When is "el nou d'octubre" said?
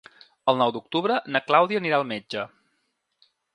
0.53-1.17